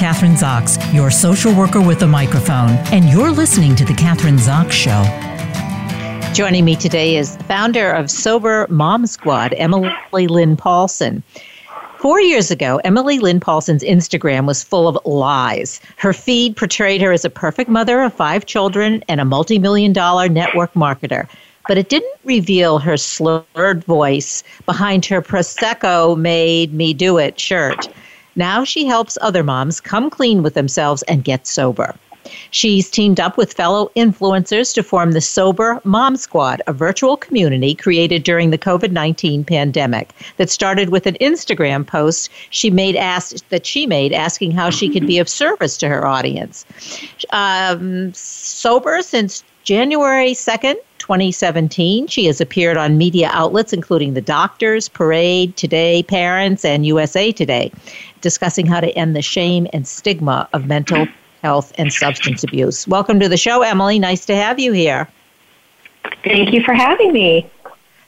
[0.00, 4.72] Kathryn Zox, your social worker with a microphone, and you're listening to The Kathryn Zox
[4.72, 5.04] Show.
[6.32, 9.92] Joining me today is the founder of Sober Mom Squad, Emily
[10.26, 11.22] Lynn Paulson.
[11.98, 15.82] Four years ago, Emily Lynn Paulson's Instagram was full of lies.
[15.98, 19.92] Her feed portrayed her as a perfect mother of five children and a multi million
[19.92, 21.28] dollar network marketer.
[21.68, 27.86] But it didn't reveal her slurred voice behind her Prosecco made me do it shirt.
[28.36, 31.94] Now she helps other moms come clean with themselves and get sober.
[32.50, 37.74] She's teamed up with fellow influencers to form the Sober Mom Squad, a virtual community
[37.74, 43.48] created during the COVID 19 pandemic that started with an Instagram post she made asked,
[43.50, 46.64] that she made asking how she could be of service to her audience.
[47.30, 50.76] Um, sober since January 2nd,
[51.10, 52.06] 2017.
[52.06, 57.72] She has appeared on media outlets including The Doctors, Parade, Today, Parents, and USA Today,
[58.20, 61.08] discussing how to end the shame and stigma of mental
[61.42, 62.86] health and substance abuse.
[62.86, 63.98] Welcome to the show, Emily.
[63.98, 65.08] Nice to have you here.
[66.22, 67.50] Thank you for having me.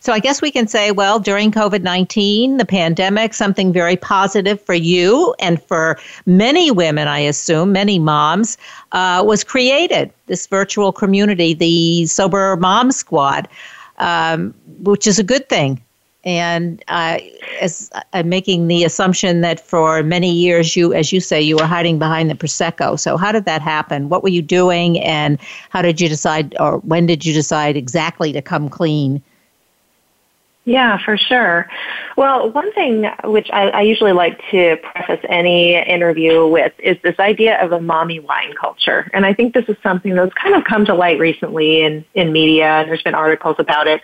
[0.02, 4.60] So I guess we can say, well, during COVID 19, the pandemic, something very positive
[4.60, 8.58] for you and for many women, I assume, many moms,
[8.90, 13.46] uh, was created this virtual community, the Sober Mom Squad,
[13.98, 15.80] um, which is a good thing.
[16.24, 17.18] And uh,
[17.60, 21.66] as I'm making the assumption that for many years, you, as you say, you were
[21.66, 22.98] hiding behind the prosecco.
[22.98, 24.08] So how did that happen?
[24.08, 25.38] What were you doing, and
[25.70, 29.22] how did you decide, or when did you decide exactly to come clean
[30.64, 31.68] yeah, for sure.
[32.16, 37.18] Well, one thing which I, I, usually like to preface any interview with is this
[37.18, 39.10] idea of a mommy wine culture.
[39.12, 42.32] And I think this is something that's kind of come to light recently in, in
[42.32, 44.02] media, and there's been articles about it.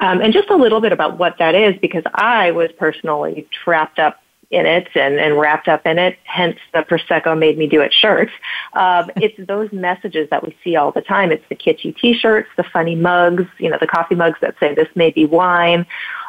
[0.00, 3.98] Um, and just a little bit about what that is, because I was personally trapped
[3.98, 7.80] up in it and, and wrapped up in it, hence the Prosecco made me do
[7.80, 8.32] it shirts.
[8.72, 11.30] Um, it's those messages that we see all the time.
[11.30, 14.88] It's the kitschy t-shirts, the funny mugs, you know, the coffee mugs that say this
[14.96, 15.86] may be wine,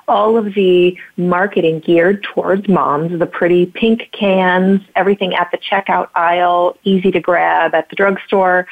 [0.07, 6.09] all of the marketing geared towards moms, the pretty pink cans, everything at the checkout
[6.13, 8.67] aisle, easy to grab at the drugstore.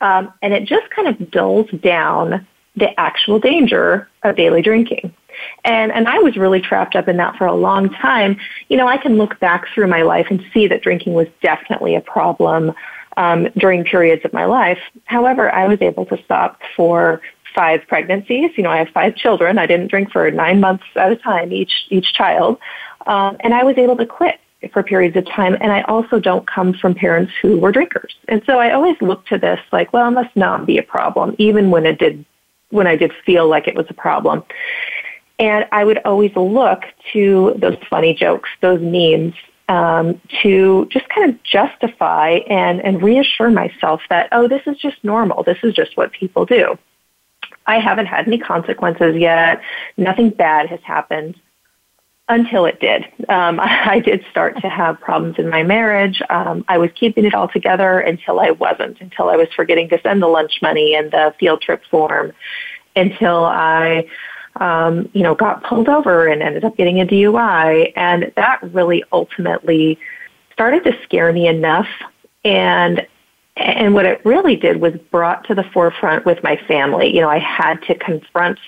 [0.00, 2.46] Um, and it just kind of dulls down
[2.76, 5.14] the actual danger of daily drinking.
[5.64, 8.38] And, and I was really trapped up in that for a long time.
[8.68, 11.94] You know, I can look back through my life and see that drinking was definitely
[11.94, 12.72] a problem
[13.16, 14.78] um, during periods of my life.
[15.04, 17.20] However, I was able to stop for
[17.54, 18.50] five pregnancies.
[18.56, 19.58] You know, I have five children.
[19.58, 22.58] I didn't drink for nine months at a time each each child,
[23.06, 24.40] um, and I was able to quit
[24.72, 25.56] for periods of time.
[25.60, 29.26] And I also don't come from parents who were drinkers, and so I always look
[29.26, 32.24] to this like, well, it must not be a problem, even when it did
[32.70, 34.42] when I did feel like it was a problem.
[35.38, 39.34] And I would always look to those funny jokes, those memes,
[39.68, 45.02] um, to just kind of justify and, and reassure myself that, oh, this is just
[45.02, 45.42] normal.
[45.42, 46.78] This is just what people do.
[47.66, 49.62] I haven't had any consequences yet.
[49.96, 51.36] Nothing bad has happened
[52.28, 53.04] until it did.
[53.28, 56.20] Um, I did start to have problems in my marriage.
[56.30, 60.00] Um, I was keeping it all together until I wasn't, until I was forgetting to
[60.02, 62.32] send the lunch money and the field trip form,
[62.96, 64.06] until I
[64.56, 67.92] um, you know, got pulled over and ended up getting a DUI.
[67.96, 69.98] And that really ultimately
[70.52, 71.88] started to scare me enough.
[72.44, 73.06] And
[73.56, 77.14] and what it really did was brought to the forefront with my family.
[77.14, 78.58] You know, I had to confront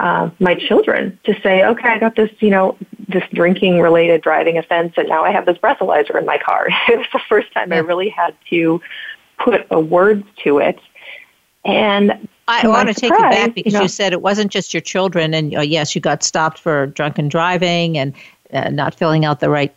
[0.00, 2.76] uh, my children to say, okay, I got this, you know,
[3.08, 6.66] this drinking related driving offense, and now I have this breathalyzer in my car.
[6.88, 7.72] it was the first time.
[7.72, 8.80] I really had to
[9.38, 10.80] put a words to it.
[11.64, 14.72] And I want to take you back because you, know, you, said it wasn't just
[14.72, 18.14] your children, and uh, yes, you got stopped for drunken driving and
[18.52, 19.74] uh, not filling out the right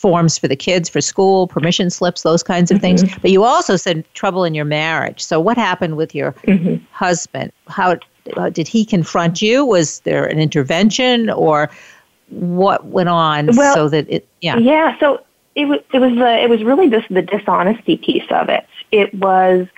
[0.00, 2.96] forms for the kids for school, permission slips, those kinds of mm-hmm.
[2.96, 3.18] things.
[3.20, 5.22] But you also said trouble in your marriage.
[5.22, 6.82] So what happened with your mm-hmm.
[6.92, 7.52] husband?
[7.68, 7.96] How
[8.36, 9.64] uh, did he confront you?
[9.64, 11.70] Was there an intervention, or
[12.30, 14.26] what went on well, so that it?
[14.40, 14.98] Yeah, yeah.
[14.98, 15.22] So
[15.54, 18.66] it was it was the it was really just the dishonesty piece of it.
[18.90, 19.68] It was.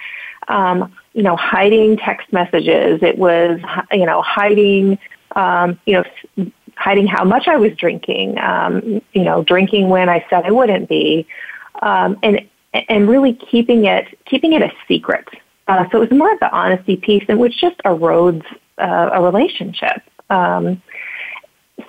[0.48, 3.02] Um, you know, hiding text messages.
[3.02, 3.60] It was,
[3.92, 4.98] you know, hiding,
[5.36, 8.38] um, you know, hiding how much I was drinking.
[8.38, 11.26] Um, you know, drinking when I said I wouldn't be,
[11.82, 12.40] um, and
[12.88, 15.28] and really keeping it keeping it a secret.
[15.68, 18.44] Uh, so it was more of the honesty piece, and which just erodes
[18.78, 20.02] uh, a relationship.
[20.30, 20.82] Um,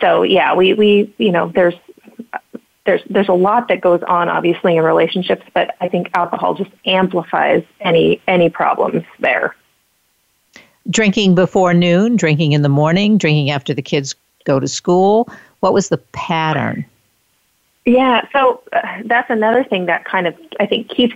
[0.01, 1.75] so yeah, we we you know there's
[2.85, 6.71] there's there's a lot that goes on obviously in relationships, but I think alcohol just
[6.85, 9.55] amplifies any any problems there.
[10.89, 15.29] Drinking before noon, drinking in the morning, drinking after the kids go to school.
[15.61, 16.85] What was the pattern?
[17.85, 21.15] Yeah, so uh, that's another thing that kind of I think keeps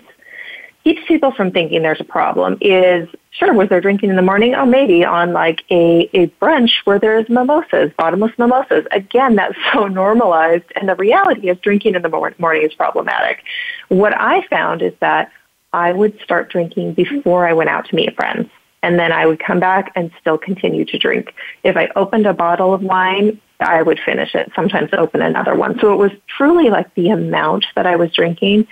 [0.83, 4.55] keeps people from thinking there's a problem is sure was there drinking in the morning?
[4.55, 8.85] Oh maybe on like a, a brunch where there's mimosas bottomless mimosas.
[8.91, 13.43] Again that's so normalized and the reality is drinking in the morning is problematic.
[13.89, 15.31] What i found is that
[15.73, 18.49] i would start drinking before i went out to meet friends
[18.83, 21.33] and then i would come back and still continue to drink.
[21.63, 25.79] If i opened a bottle of wine I would finish it, sometimes open another one.
[25.79, 28.67] So it was truly like the amount that I was drinking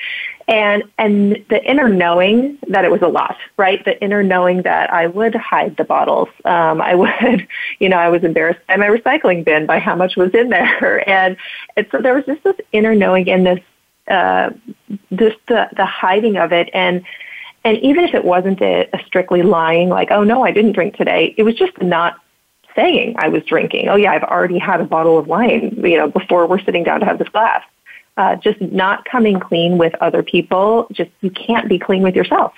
[0.47, 3.83] and and the inner knowing that it was a lot, right?
[3.83, 6.29] The inner knowing that I would hide the bottles.
[6.43, 7.47] Um, I would,
[7.79, 11.07] you know, I was embarrassed by my recycling bin by how much was in there,
[11.09, 11.37] and,
[11.75, 13.59] and so there was just this inner knowing and this
[14.07, 14.51] uh,
[15.09, 17.05] this the the hiding of it and.
[17.63, 20.95] And even if it wasn't a, a strictly lying, like, oh no, I didn't drink
[20.95, 22.21] today, it was just not
[22.75, 23.87] saying I was drinking.
[23.89, 26.99] Oh yeah, I've already had a bottle of wine, you know, before we're sitting down
[26.99, 27.63] to have this glass.
[28.17, 30.87] Uh, just not coming clean with other people.
[30.91, 32.53] Just you can't be clean with yourself.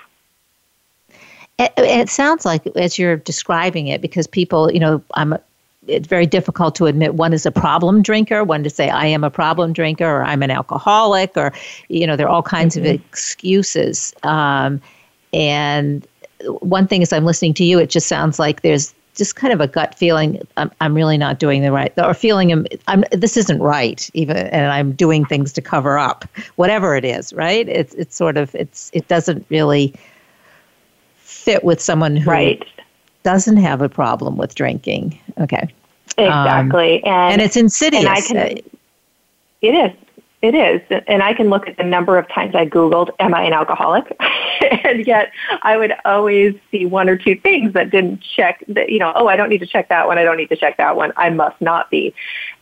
[1.58, 5.36] It, it sounds like as you're describing it, because people, you know, I'm.
[5.88, 9.24] It's very difficult to admit one is a problem drinker, one to say I am
[9.24, 11.54] a problem drinker, or I'm an alcoholic, or
[11.88, 12.86] you know, there are all kinds mm-hmm.
[12.88, 14.14] of excuses.
[14.24, 14.82] Um,
[15.32, 16.06] and
[16.60, 17.80] one thing is, I'm listening to you.
[17.80, 21.40] It just sounds like there's just kind of a gut feeling I'm, I'm really not
[21.40, 25.52] doing the right or feeling I'm, I'm this isn't right even and I'm doing things
[25.54, 26.26] to cover up
[26.56, 27.68] whatever it is right?
[27.68, 29.94] It's it's sort of it's it doesn't really
[31.18, 32.64] fit with someone who right.
[33.24, 35.20] doesn't have a problem with drinking.
[35.40, 35.68] Okay.
[36.18, 37.04] Exactly.
[37.04, 38.30] Um, and, and it's insidious.
[38.30, 38.58] and I can,
[39.62, 40.07] it is
[40.42, 40.82] it is.
[41.08, 44.16] And I can look at the number of times I Googled, am I an alcoholic?
[44.84, 45.32] and yet
[45.64, 49.28] I would always see one or two things that didn't check that, you know, oh,
[49.28, 50.20] I don't need to check that one.
[50.20, 51.12] I don't need to check that one.
[51.18, 52.14] I must not be.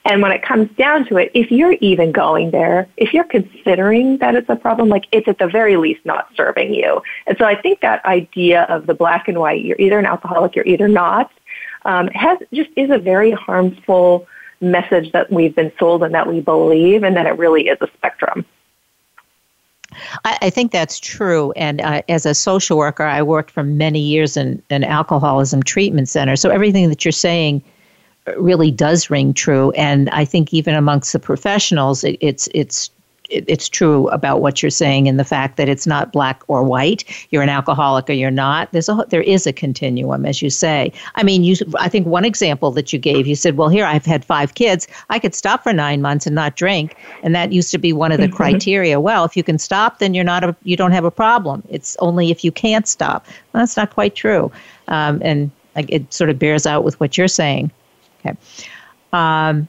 [0.06, 4.20] And when it comes down to it, if you're even going there, if you're considering
[4.20, 7.02] that it's a problem, like it's at the very least not serving you.
[7.28, 10.56] And so I think that idea of the black and white, you're either an alcoholic,
[10.56, 11.30] you're either not,
[11.84, 14.28] um, has just is a very harmful
[14.62, 17.88] message that we've been sold and that we believe, and that it really is a
[17.98, 18.46] spectrum.
[20.24, 21.52] I, I think that's true.
[21.54, 26.10] And uh, as a social worker, I worked for many years in an alcoholism treatment
[26.10, 26.36] center.
[26.36, 27.64] So everything that you're saying
[28.38, 29.72] really does ring true.
[29.72, 32.90] And I think even amongst the professionals, it, it's it's
[33.30, 37.04] it's true about what you're saying and the fact that it's not black or white.
[37.30, 38.72] You're an alcoholic or you're not.
[38.72, 40.92] There's a there is a continuum, as you say.
[41.16, 41.56] I mean, you.
[41.80, 44.88] I think one example that you gave, you said, "Well, here I've had five kids.
[45.10, 48.12] I could stop for nine months and not drink," and that used to be one
[48.12, 48.36] of the mm-hmm.
[48.36, 49.00] criteria.
[49.00, 51.64] Well, if you can stop, then you're not a you don't have a problem.
[51.70, 53.26] It's only if you can't stop.
[53.54, 54.52] Well, that's not quite true,
[54.88, 57.72] um, and like, it sort of bears out with what you're saying.
[58.20, 58.38] Okay.
[59.14, 59.68] Um,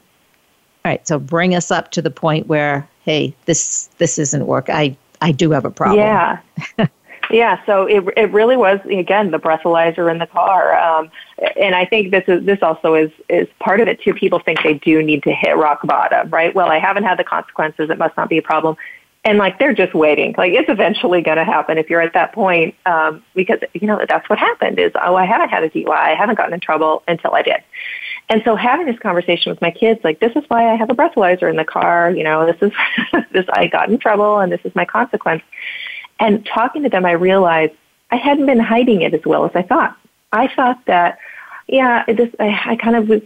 [0.85, 1.07] all right.
[1.07, 4.69] So bring us up to the point where hey, this this isn't work.
[4.69, 5.99] I I do have a problem.
[5.99, 6.39] Yeah.
[7.31, 11.09] yeah, so it it really was again the breathalyzer in the car, um,
[11.59, 14.13] and I think this is this also is is part of it too.
[14.13, 16.53] People think they do need to hit rock bottom, right?
[16.53, 18.75] Well, I haven't had the consequences; it must not be a problem,
[19.23, 20.35] and like they're just waiting.
[20.37, 24.05] Like it's eventually going to happen if you're at that point, um, because you know
[24.07, 24.79] that's what happened.
[24.79, 27.63] Is oh, I haven't had a DUI, I haven't gotten in trouble until I did,
[28.29, 30.93] and so having this conversation with my kids, like, this is why I have a
[30.93, 32.73] breathalyzer in the car, you know, this is,
[33.31, 35.43] this, I got in trouble and this is my consequence.
[36.19, 37.73] And talking to them, I realized
[38.11, 39.97] I hadn't been hiding it as well as I thought.
[40.33, 41.19] I thought that,
[41.67, 43.21] yeah, this, I, I kind of was,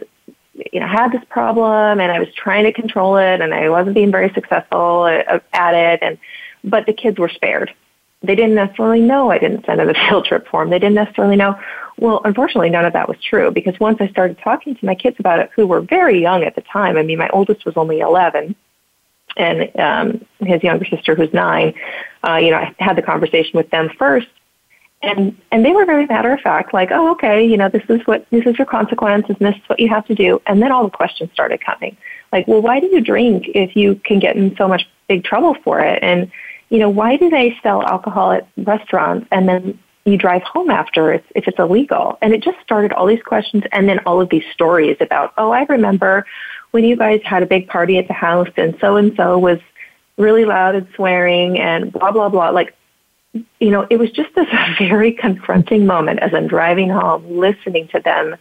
[0.72, 3.96] you know, had this problem and I was trying to control it and I wasn't
[3.96, 6.00] being very successful uh, at it.
[6.03, 6.20] And,
[6.63, 7.74] but the kids were spared
[8.24, 10.70] they didn't necessarily know I didn't send them a field trip form.
[10.70, 11.60] They didn't necessarily know.
[11.98, 15.18] Well, unfortunately, none of that was true because once I started talking to my kids
[15.20, 18.00] about it, who were very young at the time, I mean, my oldest was only
[18.00, 18.56] 11
[19.38, 21.74] and um, his younger sister, who's nine,
[22.28, 24.28] uh, you know, I had the conversation with them first.
[25.04, 28.01] And, and they were very matter of fact, like, oh, okay, you know, this is
[28.06, 30.40] what, this is your consequences and this is what you have to do.
[30.46, 31.98] And then all the questions started coming.
[32.32, 35.56] Like, well, why do you drink if you can get in so much big trouble
[35.63, 36.04] for it?
[36.04, 36.32] And,
[36.72, 41.13] you know, why do they sell alcohol at restaurants and then you drive home after
[41.13, 42.18] if, if it's illegal?
[42.22, 45.51] And it just started all these questions and then all of these stories about, oh,
[45.51, 46.25] I remember
[46.72, 49.60] when you guys had a big party at the house and so and so was
[50.18, 52.51] really loud and swearing and blah, blah, blah.
[52.51, 52.74] Like,
[53.34, 54.48] you know, it was just this
[54.80, 58.38] very confronting moment as I'm driving home, listening to them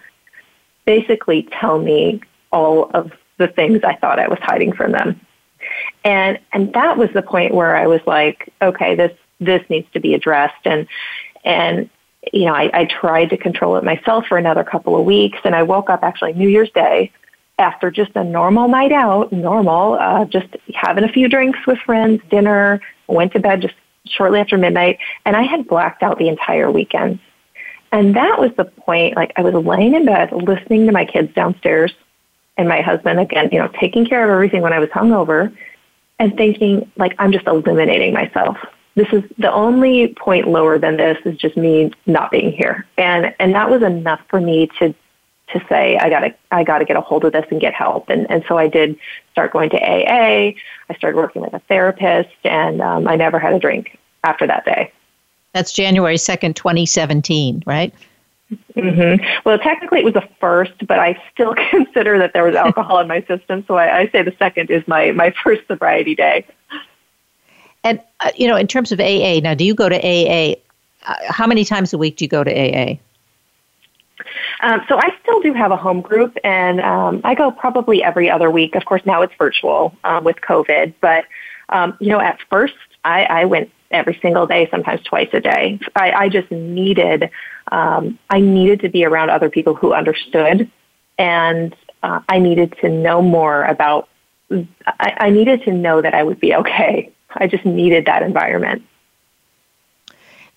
[0.86, 2.20] basically tell me
[2.52, 5.20] all of the things I thought I was hiding from them.
[6.04, 10.00] And and that was the point where I was like, okay, this this needs to
[10.00, 10.66] be addressed.
[10.66, 10.86] And
[11.44, 11.90] and
[12.32, 15.38] you know, I, I tried to control it myself for another couple of weeks.
[15.44, 17.12] And I woke up actually New Year's Day
[17.58, 22.22] after just a normal night out, normal, uh, just having a few drinks with friends,
[22.30, 23.74] dinner, went to bed just
[24.06, 27.20] shortly after midnight, and I had blacked out the entire weekend.
[27.92, 31.34] And that was the point, like I was laying in bed listening to my kids
[31.34, 31.92] downstairs
[32.56, 35.54] and my husband, again, you know, taking care of everything when I was hungover
[36.20, 38.58] and thinking, like, I'm just eliminating myself.
[38.94, 42.86] This is the only point lower than this is just me not being here.
[42.98, 44.94] And, and that was enough for me to,
[45.52, 48.10] to say, I gotta, I gotta get a hold of this and get help.
[48.10, 48.98] And, and so I did
[49.32, 50.52] start going to AA.
[50.90, 54.66] I started working with a therapist and um, I never had a drink after that
[54.66, 54.92] day.
[55.54, 57.94] That's January 2nd, 2017, right?
[58.74, 59.24] Mm-hmm.
[59.44, 63.08] Well, technically it was the first, but I still consider that there was alcohol in
[63.08, 63.64] my system.
[63.66, 66.46] So I, I, say the second is my, my first sobriety day.
[67.84, 70.56] And, uh, you know, in terms of AA, now do you go to AA?
[71.06, 72.98] Uh, how many times a week do you go to AA?
[74.62, 78.30] Um, so I still do have a home group, and um, I go probably every
[78.30, 78.74] other week.
[78.74, 81.24] Of course, now it's virtual um, with COVID, but
[81.70, 85.80] um, you know, at first I, I went every single day, sometimes twice a day.
[85.96, 87.30] I, I just needed,
[87.70, 90.70] um, I needed to be around other people who understood,
[91.18, 94.08] and uh, I needed to know more about.
[94.50, 97.12] I, I needed to know that I would be okay.
[97.36, 98.82] I just needed that environment.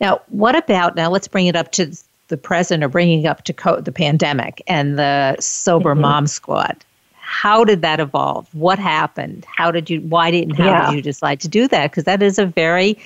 [0.02, 1.10] Now, what about now?
[1.10, 1.96] Let's bring it up to
[2.30, 6.02] the present, or bringing up to co- the pandemic and the sober mm-hmm.
[6.02, 6.84] mom squad.
[7.22, 8.48] How did that evolve?
[8.54, 9.46] What happened?
[9.56, 10.02] How did you?
[10.02, 10.56] Why didn't?
[10.56, 10.90] How yeah.
[10.90, 11.92] did you decide to do that?
[11.92, 12.98] Because that is a very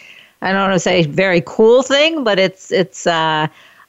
[0.41, 3.07] I don't want to say very cool thing, but it's it's.
[3.07, 3.47] Uh,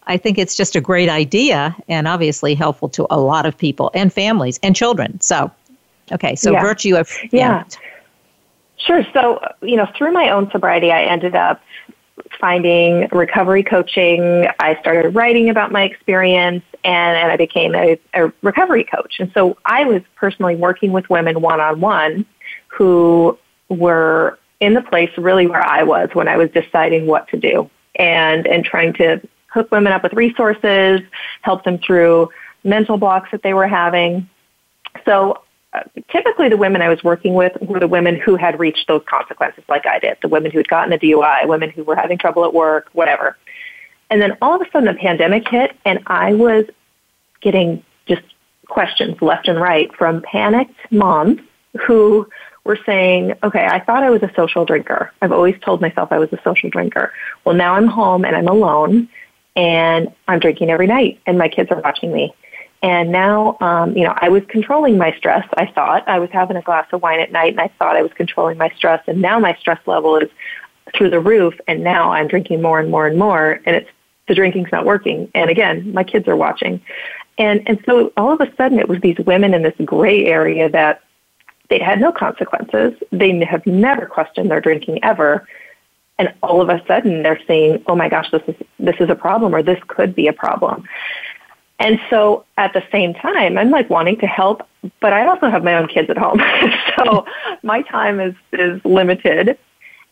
[0.09, 3.91] I think it's just a great idea and obviously helpful to a lot of people
[3.95, 5.21] and families and children.
[5.21, 5.51] So,
[6.11, 6.63] okay, so yeah.
[6.63, 7.39] virtue of yeah.
[7.41, 7.65] yeah.
[8.79, 9.05] Sure.
[9.13, 11.61] So, you know, through my own sobriety, I ended up
[12.41, 14.47] finding recovery coaching.
[14.61, 19.17] I started writing about my experience and, and I became a, a recovery coach.
[19.19, 22.25] And so I was personally working with women one on one
[22.69, 23.37] who
[23.69, 27.69] were in the place really where I was when I was deciding what to do
[27.97, 31.01] and, and trying to hook women up with resources,
[31.43, 32.31] help them through
[32.65, 34.29] mental blocks that they were having.
[35.05, 38.89] So uh, typically the women I was working with were the women who had reached
[38.89, 41.97] those consequences like I did, the women who had gotten a DUI, women who were
[41.97, 43.37] having trouble at work, whatever.
[44.11, 46.65] And then all of a sudden the pandemic hit and I was
[47.41, 48.23] getting just
[48.67, 51.41] questions left and right from panicked moms
[51.87, 52.29] who
[52.65, 55.13] were saying, okay, I thought I was a social drinker.
[55.23, 57.13] I've always told myself I was a social drinker.
[57.45, 59.09] Well, now I'm home and I'm alone
[59.59, 62.33] and I'm drinking every night and my kids are watching me.
[62.81, 65.47] And now, um, you know, I was controlling my stress.
[65.57, 68.03] I thought I was having a glass of wine at night and I thought I
[68.03, 69.03] was controlling my stress.
[69.09, 70.31] And now my stress level is
[70.97, 71.55] through the roof.
[71.67, 73.61] And now I'm drinking more and more and more.
[73.67, 73.91] And it's,
[74.29, 75.29] the drinking's not working.
[75.35, 76.81] And again, my kids are watching.
[77.37, 80.69] And, and so all of a sudden it was these women in this gray area
[80.69, 81.03] that
[81.69, 82.95] they had no consequences.
[83.11, 85.49] They have never questioned their drinking ever.
[86.19, 89.15] And all of a sudden they're saying, oh my gosh, this is, this is a
[89.15, 90.85] problem or this could be a problem.
[91.79, 94.67] And so at the same time, I'm like wanting to help,
[95.01, 96.43] but I also have my own kids at home.
[96.99, 97.25] so
[97.63, 99.57] my time is, is limited.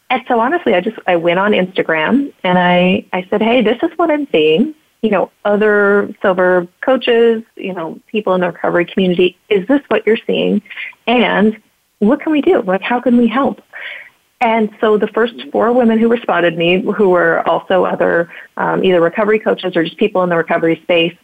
[0.09, 3.79] And so honestly, I just, I went on Instagram and I, I said, Hey, this
[3.83, 8.85] is what I'm seeing you know, other sober coaches, you know, people in the recovery
[8.85, 10.61] community, is this what you're seeing?
[11.07, 11.61] And
[12.01, 12.61] what can we do?
[12.63, 13.63] Like, how can we help?
[14.41, 19.01] And so the first four women who responded me, who were also other um, either
[19.01, 21.17] recovery coaches or just people in the recovery space,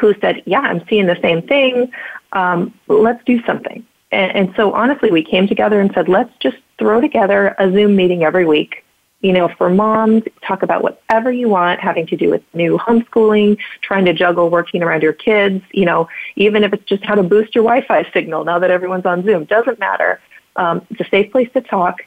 [0.00, 1.92] who said, "Yeah, I'm seeing the same thing.
[2.32, 6.56] Um, let's do something." And, and so honestly, we came together and said, "Let's just
[6.78, 8.84] throw together a Zoom meeting every week
[9.24, 13.56] you know, for moms, talk about whatever you want having to do with new homeschooling,
[13.80, 17.22] trying to juggle working around your kids, you know, even if it's just how to
[17.22, 20.20] boost your Wi-Fi signal now that everyone's on Zoom, doesn't matter.
[20.56, 22.02] Um, it's a safe place to talk,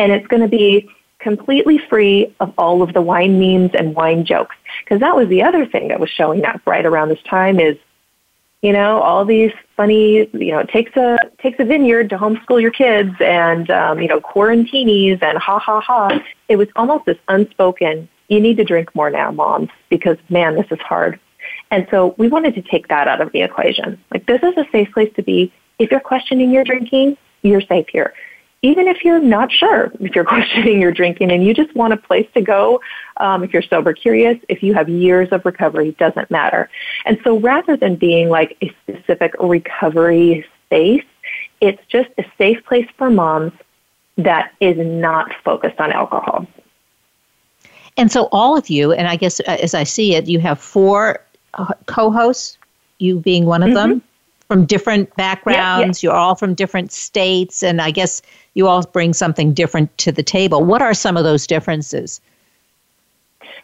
[0.00, 4.24] and it's going to be completely free of all of the wine memes and wine
[4.24, 4.56] jokes.
[4.82, 7.76] Because that was the other thing that was showing up right around this time is
[8.62, 12.60] you know, all these funny, you know, it takes a takes a vineyard to homeschool
[12.60, 16.22] your kids, and um, you know, quarantinis and ha ha ha.
[16.46, 18.06] It was almost this unspoken.
[18.28, 21.18] You need to drink more now, moms, because man, this is hard.
[21.70, 23.98] And so we wanted to take that out of the equation.
[24.12, 25.50] Like this is a safe place to be.
[25.78, 28.12] If you're questioning your drinking, you're safe here
[28.62, 31.96] even if you're not sure, if you're questioning your drinking and you just want a
[31.96, 32.80] place to go,
[33.16, 36.68] um, if you're sober curious, if you have years of recovery, doesn't matter.
[37.04, 41.04] And so rather than being like a specific recovery space,
[41.60, 43.52] it's just a safe place for moms
[44.16, 46.46] that is not focused on alcohol.
[47.96, 50.58] And so all of you, and I guess uh, as I see it, you have
[50.58, 51.24] four
[51.54, 52.56] uh, co-hosts,
[52.98, 53.90] you being one of mm-hmm.
[53.90, 54.02] them.
[54.50, 56.02] From different backgrounds.
[56.02, 58.20] You're all from different states, and I guess
[58.54, 60.64] you all bring something different to the table.
[60.64, 62.20] What are some of those differences?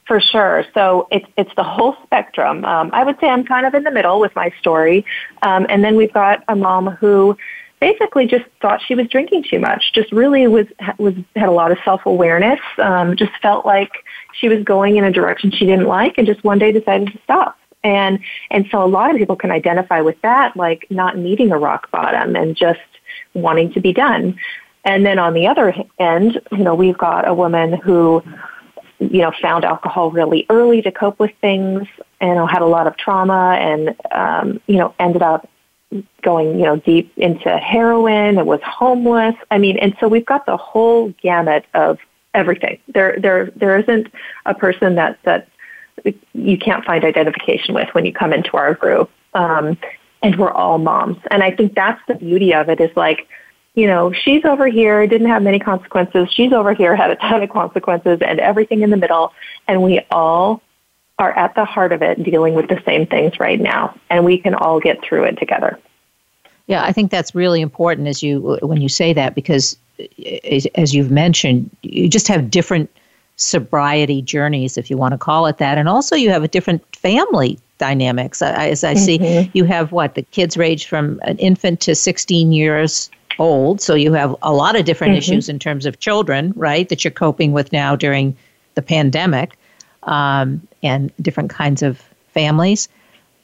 [0.07, 0.65] For sure.
[0.75, 2.65] So it's it's the whole spectrum.
[2.65, 5.05] Um, I would say I'm kind of in the middle with my story,
[5.43, 7.37] um, and then we've got a mom who
[7.81, 9.93] basically just thought she was drinking too much.
[9.93, 12.61] Just really was was had a lot of self awareness.
[12.79, 13.91] Um, just felt like
[14.35, 17.19] she was going in a direction she didn't like, and just one day decided to
[17.25, 17.59] stop.
[17.87, 18.19] And
[18.51, 21.91] and so a lot of people can identify with that, like not needing a rock
[21.91, 22.81] bottom and just
[23.33, 24.39] wanting to be done.
[24.85, 28.23] And then on the other end, you know, we've got a woman who
[28.99, 31.87] you know, found alcohol really early to cope with things
[32.21, 35.49] and had a lot of trauma and, um, you know, ended up
[36.23, 39.35] going, you know, deep into heroin and was homeless.
[39.51, 41.99] I mean, and so we've got the whole gamut of
[42.33, 42.79] everything.
[42.89, 44.09] There, there, there isn't
[44.47, 45.49] a person that, that
[46.35, 49.11] you can't find identification with when you come into our group.
[49.35, 49.77] Um,
[50.23, 51.19] and we're all moms.
[51.31, 53.29] And I think that's the beauty of it is like,
[53.75, 56.33] you know, she's over here, didn't have many consequences.
[56.33, 59.33] She's over here, had a ton of consequences and everything in the middle.
[59.69, 60.63] And we all
[61.19, 63.99] are at the heart of it dealing with the same things right now.
[64.11, 65.79] And we can all get through it together.
[66.67, 69.77] Yeah, I think that's really important as you when you say that because
[70.45, 72.91] as you've mentioned, you just have different
[73.37, 76.83] sobriety journeys, if you want to call it that, and also you have a different
[76.97, 78.41] family dynamics.
[78.43, 79.51] As I see, mm-hmm.
[79.53, 83.81] you have what the kids range from an infant to 16 years old.
[83.81, 85.19] So you have a lot of different mm-hmm.
[85.19, 88.37] issues in terms of children, right, that you're coping with now during
[88.75, 89.59] the pandemic,
[90.05, 92.03] um, and different kinds of
[92.33, 92.89] families.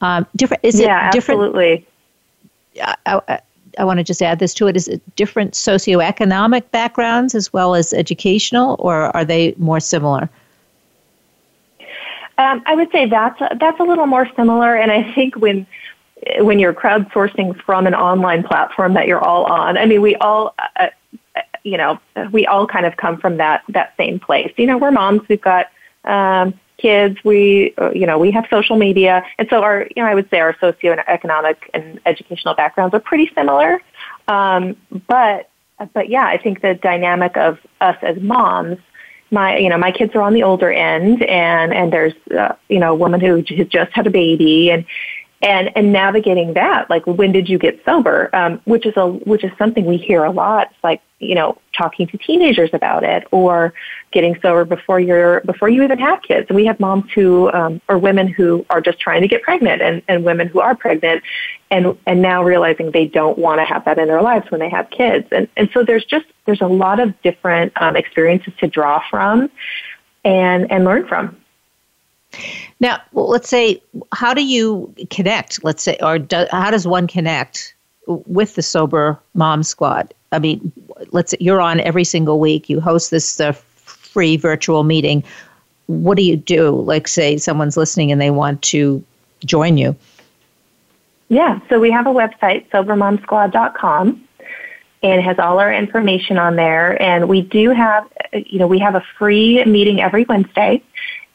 [0.01, 1.41] Um, different is yeah, it different?
[1.41, 1.87] Absolutely.
[2.81, 3.39] I, I,
[3.79, 4.75] I want to just add this to it.
[4.75, 10.29] Is it different socioeconomic backgrounds as well as educational, or are they more similar?
[12.37, 15.67] Um, I would say that's a, that's a little more similar, and I think when
[16.39, 19.77] when you're crowdsourcing from an online platform that you're all on.
[19.77, 20.87] I mean, we all, uh,
[21.35, 21.99] uh, you know,
[22.31, 24.53] we all kind of come from that that same place.
[24.57, 25.27] You know, we're moms.
[25.27, 25.67] We've got
[26.05, 27.17] um, kids.
[27.23, 30.29] We, uh, you know, we have social media, and so our, you know, I would
[30.29, 33.81] say our socioeconomic and educational backgrounds are pretty similar.
[34.27, 34.75] Um,
[35.07, 35.49] but,
[35.93, 38.79] but yeah, I think the dynamic of us as moms
[39.33, 42.79] my you know my kids are on the older end and and there's uh, you
[42.79, 44.85] know a woman who has just had a baby and
[45.41, 49.43] and and navigating that like when did you get sober um, which is a which
[49.43, 53.27] is something we hear a lot it's like you know talking to teenagers about it
[53.31, 53.73] or
[54.11, 57.81] getting sober before you're before you even have kids and we have moms who um,
[57.89, 61.23] or women who are just trying to get pregnant and, and women who are pregnant
[61.71, 64.69] and and now realizing they don't want to have that in their lives when they
[64.69, 68.67] have kids and and so there's just there's a lot of different um, experiences to
[68.67, 69.49] draw from
[70.23, 71.35] and and learn from
[72.79, 73.81] now, let's say,
[74.11, 75.63] how do you connect?
[75.63, 77.75] Let's say, or do, how does one connect
[78.07, 80.13] with the Sober Mom Squad?
[80.33, 80.71] I mean,
[81.11, 82.69] let's you're on every single week.
[82.69, 85.23] You host this uh, free virtual meeting.
[85.87, 86.71] What do you do?
[86.71, 89.03] Like, say someone's listening and they want to
[89.45, 89.95] join you.
[91.29, 94.27] Yeah, so we have a website, sobermomsquad.com,
[95.01, 97.01] and it has all our information on there.
[97.01, 100.83] And we do have, you know, we have a free meeting every Wednesday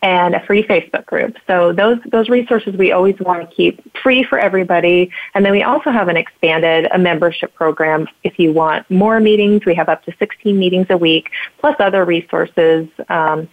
[0.02, 1.36] and a free Facebook group.
[1.46, 5.10] So those those resources we always want to keep free for everybody.
[5.34, 9.64] And then we also have an expanded a membership program if you want more meetings.
[9.64, 13.48] We have up to 16 meetings a week, plus other resources, um,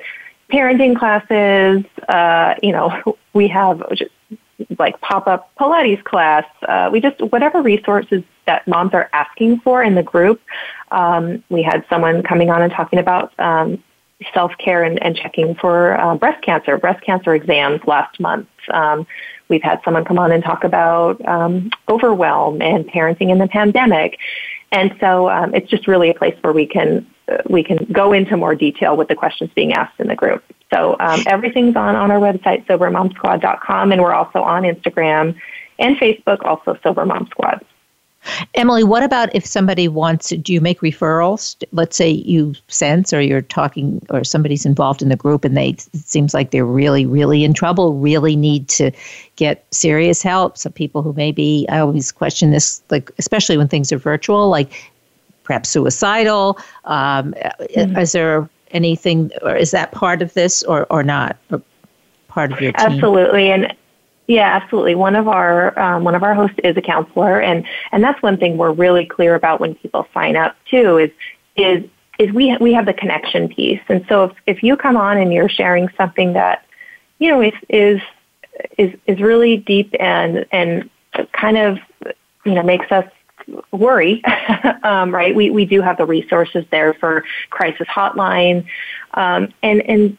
[0.51, 1.84] parenting classes.
[2.08, 3.81] Uh, you know, we have
[4.77, 6.45] like pop up Pilates class.
[6.67, 10.39] Uh, we just whatever resources that moms are asking for in the group.
[10.91, 13.84] Um, we had someone coming on and talking about um,
[14.34, 18.47] self care and, and, checking for uh, breast cancer, breast cancer exams last month.
[18.69, 19.06] Um,
[19.49, 24.17] we've had someone come on and talk about um, overwhelm and parenting in the pandemic,
[24.71, 28.13] and so um, it's just really a place where we can uh, we can go
[28.13, 30.43] into more detail with the questions being asked in the group.
[30.73, 35.36] So um, everything's on on our website sobermomsquad.com, and we're also on Instagram
[35.78, 37.65] and Facebook, also Sober Mom Squad.
[38.54, 41.56] Emily, what about if somebody wants, do you make referrals?
[41.72, 45.70] Let's say you sense or you're talking or somebody's involved in the group and they,
[45.70, 48.92] it seems like they're really, really in trouble, really need to
[49.36, 50.58] get serious help.
[50.58, 54.72] Some people who maybe, I always question this, like, especially when things are virtual, like
[55.44, 56.58] perhaps suicidal.
[56.86, 57.98] Um, mm-hmm.
[57.98, 61.38] Is there anything, or is that part of this or, or not?
[61.52, 61.62] Or
[62.28, 62.88] part of your team?
[62.94, 63.52] Absolutely.
[63.52, 63.74] And
[64.28, 64.96] yeah, absolutely.
[64.96, 68.38] One of our um, one of our hosts is a counselor, and and that's one
[68.38, 70.98] thing we're really clear about when people sign up too.
[70.98, 71.12] Is
[71.56, 71.84] is
[72.18, 75.32] is we we have the connection piece, and so if if you come on and
[75.32, 76.66] you're sharing something that
[77.20, 78.02] you know is is
[78.78, 80.90] is is really deep and and
[81.32, 81.78] kind of
[82.46, 83.06] you know makes us
[83.72, 84.24] worry,
[84.84, 85.36] um, right?
[85.36, 88.66] We we do have the resources there for crisis hotline,
[89.14, 90.18] um, and and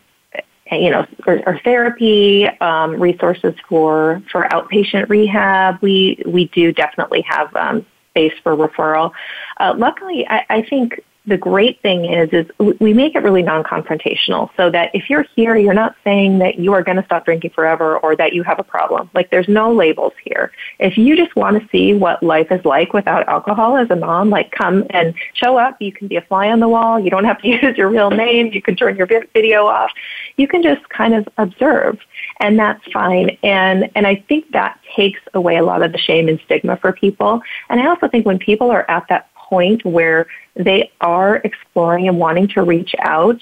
[0.72, 5.78] you know, or, or therapy, um, resources for for outpatient rehab.
[5.80, 9.12] We we do definitely have um, space for referral.
[9.58, 12.46] Uh, luckily, I, I think the great thing is is
[12.80, 16.72] we make it really non-confrontational so that if you're here you're not saying that you
[16.72, 19.10] are going to stop drinking forever or that you have a problem.
[19.14, 20.52] Like there's no labels here.
[20.78, 24.30] If you just want to see what life is like without alcohol as a mom
[24.30, 25.80] like come and show up.
[25.80, 26.98] You can be a fly on the wall.
[27.00, 28.52] You don't have to use your real name.
[28.52, 29.90] You can turn your video off.
[30.36, 31.98] You can just kind of observe
[32.38, 33.36] and that's fine.
[33.42, 36.92] And and i think that takes away a lot of the shame and stigma for
[36.92, 37.42] people.
[37.68, 42.18] And i also think when people are at that point where they are exploring and
[42.18, 43.40] wanting to reach out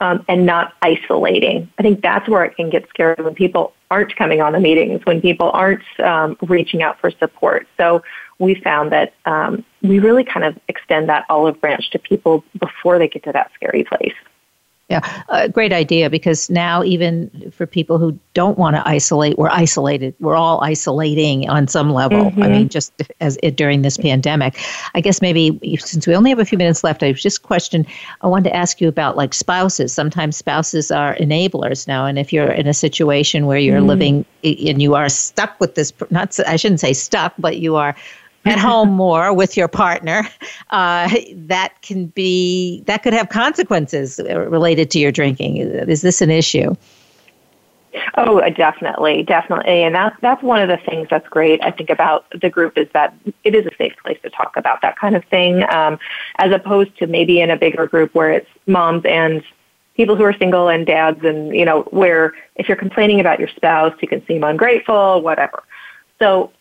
[0.00, 1.70] um, and not isolating.
[1.78, 5.00] I think that's where it can get scary when people aren't coming on the meetings,
[5.04, 7.66] when people aren't um, reaching out for support.
[7.76, 8.02] So
[8.38, 12.98] we found that um, we really kind of extend that olive branch to people before
[12.98, 14.14] they get to that scary place.
[14.88, 19.48] Yeah, a great idea because now even for people who don't want to isolate, we're
[19.48, 20.14] isolated.
[20.20, 22.26] We're all isolating on some level.
[22.26, 22.42] Mm-hmm.
[22.44, 24.56] I mean, just as it, during this pandemic,
[24.94, 27.84] I guess maybe since we only have a few minutes left, I was just question.
[28.20, 29.92] I wanted to ask you about like spouses.
[29.92, 33.88] Sometimes spouses are enablers now, and if you're in a situation where you're mm-hmm.
[33.88, 37.96] living and you are stuck with this, not I shouldn't say stuck, but you are
[38.46, 40.26] at home more with your partner,
[40.70, 45.58] uh, that can be that could have consequences related to your drinking.
[45.58, 46.74] Is this an issue?
[48.18, 51.62] Oh, uh, definitely, definitely, and that's that's one of the things that's great.
[51.62, 54.82] I think about the group is that it is a safe place to talk about
[54.82, 55.98] that kind of thing, um,
[56.38, 59.42] as opposed to maybe in a bigger group where it's moms and
[59.94, 63.48] people who are single and dads, and you know, where if you're complaining about your
[63.48, 65.62] spouse, you can seem ungrateful, whatever.
[66.18, 66.52] So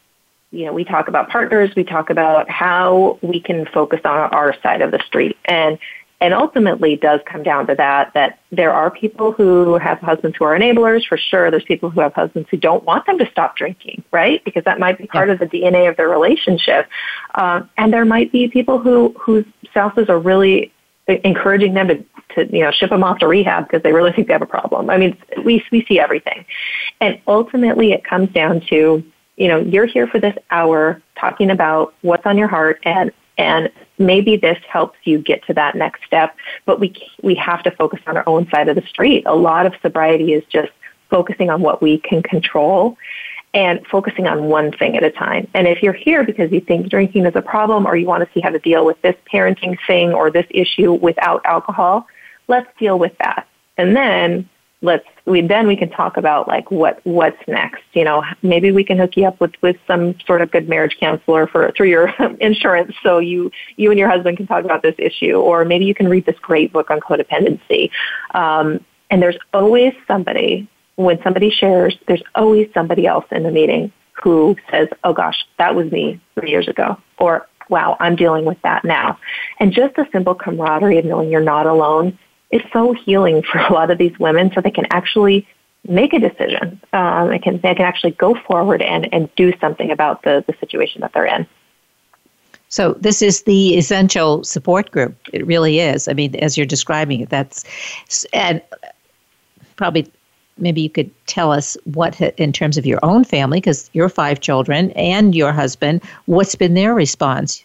[0.55, 4.55] you know, we talk about partners, we talk about how we can focus on our
[4.61, 5.37] side of the street.
[5.45, 5.77] And
[6.21, 10.45] and ultimately does come down to that that there are people who have husbands who
[10.45, 13.57] are enablers for sure there's people who have husbands who don't want them to stop
[13.57, 15.33] drinking right because that might be part yeah.
[15.33, 16.87] of the dna of their relationship
[17.35, 20.71] um, and there might be people who whose spouses are really
[21.07, 24.27] encouraging them to, to you know ship them off to rehab because they really think
[24.27, 26.45] they have a problem i mean we we see everything
[27.01, 29.03] and ultimately it comes down to
[29.37, 33.69] you know, you're here for this hour talking about what's on your heart and and
[33.97, 37.99] maybe this helps you get to that next step, but we we have to focus
[38.07, 39.23] on our own side of the street.
[39.25, 40.71] A lot of sobriety is just
[41.09, 42.97] focusing on what we can control
[43.53, 45.47] and focusing on one thing at a time.
[45.53, 48.33] And if you're here because you think drinking is a problem or you want to
[48.33, 52.05] see how to deal with this parenting thing or this issue without alcohol,
[52.47, 53.47] let's deal with that.
[53.77, 54.49] And then
[54.85, 58.23] let's we then we can talk about like what what's next you know?
[58.41, 61.71] Maybe we can hook you up with with some sort of good marriage counselor for
[61.75, 65.65] through your insurance so you you and your husband can talk about this issue or
[65.65, 67.89] maybe you can read this great book on codependency.
[68.33, 73.91] Um, and there's always somebody when somebody shares there's always somebody else in the meeting
[74.13, 78.61] who says oh gosh that was me three years ago or wow i'm dealing with
[78.61, 79.17] that now.
[79.59, 82.17] And just a simple camaraderie of knowing you're not alone
[82.51, 85.47] is so healing for a lot of these women so they can actually
[85.87, 86.81] make a decision.
[86.93, 90.55] Um, they, can, they can actually go forward and, and do something about the, the
[90.59, 91.47] situation that they're in.
[92.69, 95.15] So this is the essential support group.
[95.31, 96.07] It really is.
[96.07, 97.63] I mean, as you're describing it, that's
[98.33, 98.61] and
[99.75, 100.11] probably
[100.57, 104.39] maybe you could tell us what in terms of your own family because your five
[104.39, 107.64] children and your husband what's been their response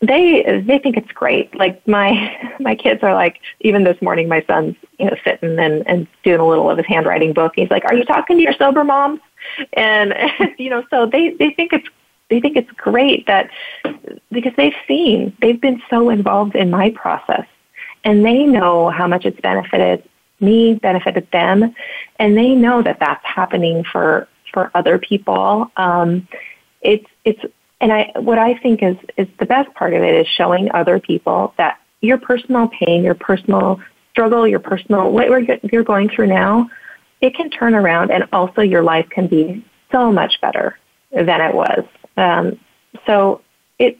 [0.00, 1.54] they they think it's great.
[1.54, 5.86] Like my my kids are like even this morning my son's you know sitting and
[5.86, 7.52] and doing a little of his handwriting book.
[7.56, 9.20] He's like, "Are you talking to your sober moms?"
[9.72, 10.14] And
[10.58, 11.88] you know, so they they think it's
[12.28, 13.50] they think it's great that
[14.30, 17.46] because they've seen they've been so involved in my process
[18.04, 20.02] and they know how much it's benefited
[20.40, 21.74] me, benefited them,
[22.18, 25.70] and they know that that's happening for for other people.
[25.76, 26.26] Um,
[26.82, 27.42] it's it's
[27.80, 30.98] and I, what I think is, is the best part of it is showing other
[30.98, 35.28] people that your personal pain, your personal struggle, your personal, what
[35.70, 36.70] you're going through now,
[37.20, 40.78] it can turn around and also your life can be so much better
[41.12, 41.84] than it was.
[42.16, 42.58] Um,
[43.06, 43.42] so
[43.78, 43.98] it,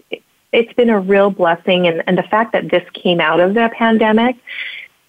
[0.53, 1.87] it's been a real blessing.
[1.87, 4.37] And, and the fact that this came out of the pandemic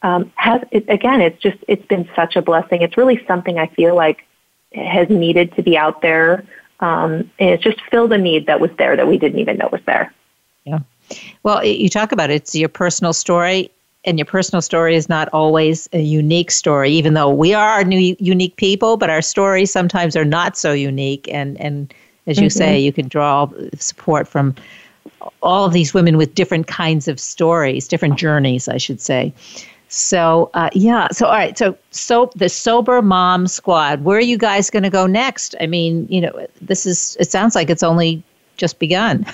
[0.01, 2.81] um, has, it, again, it's just, it's been such a blessing.
[2.81, 4.25] It's really something I feel like
[4.73, 6.45] has needed to be out there
[6.79, 9.69] um, and it's just filled a need that was there that we didn't even know
[9.71, 10.13] was there.
[10.65, 10.79] Yeah.
[11.43, 13.71] Well, you talk about it, it's your personal story,
[14.03, 18.15] and your personal story is not always a unique story, even though we are new,
[18.19, 21.27] unique people, but our stories sometimes are not so unique.
[21.31, 21.93] And, and
[22.25, 22.57] as you mm-hmm.
[22.57, 24.55] say, you can draw support from
[25.41, 29.33] all of these women with different kinds of stories, different journeys, I should say.
[29.89, 34.03] So uh, yeah, so all right, so so the sober mom squad.
[34.03, 35.55] Where are you guys going to go next?
[35.61, 37.15] I mean, you know, this is.
[37.19, 38.21] It sounds like it's only
[38.57, 39.25] just begun.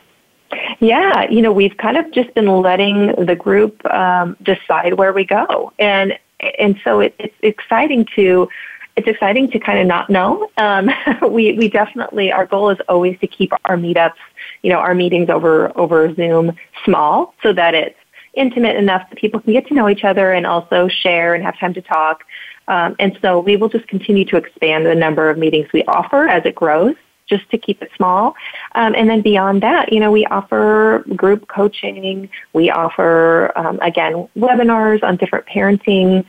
[0.80, 5.24] yeah, you know, we've kind of just been letting the group um, decide where we
[5.24, 6.18] go, and
[6.58, 8.48] and so it, it's exciting to
[8.96, 10.50] it's exciting to kind of not know.
[10.58, 10.90] Um,
[11.30, 14.18] we we definitely our goal is always to keep our meetups,
[14.62, 17.96] you know, our meetings over over Zoom small so that it's
[18.34, 21.58] intimate enough that people can get to know each other and also share and have
[21.58, 22.24] time to talk.
[22.68, 26.28] Um, and so we will just continue to expand the number of meetings we offer
[26.28, 26.94] as it grows
[27.30, 28.34] just to keep it small.
[28.74, 32.28] Um, and then beyond that, you know, we offer group coaching.
[32.52, 36.24] We offer, um, again, webinars on different parenting,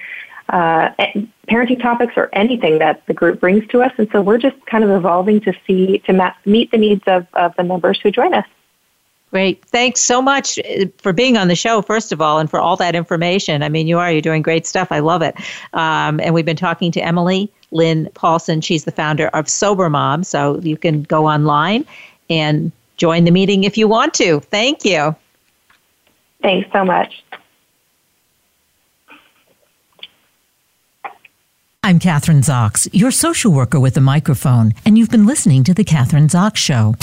[0.49, 0.89] uh,
[1.49, 3.91] parenting topics or anything that the group brings to us.
[3.97, 7.25] And so we're just kind of evolving to see, to ma- meet the needs of,
[7.33, 8.45] of the members who join us.
[9.31, 9.63] Great.
[9.65, 12.75] Thanks so much uh, for being on the show, first of all, and for all
[12.75, 13.63] that information.
[13.63, 14.91] I mean, you are, you're doing great stuff.
[14.91, 15.35] I love it.
[15.73, 18.59] Um, and we've been talking to Emily Lynn Paulson.
[18.59, 20.25] She's the founder of Sober Mom.
[20.25, 21.85] So you can go online
[22.29, 24.41] and join the meeting if you want to.
[24.41, 25.15] Thank you.
[26.41, 27.23] Thanks so much.
[31.83, 35.83] I'm Kathryn Zox, your social worker with a microphone, and you've been listening to The
[35.83, 36.93] Kathryn Zox Show.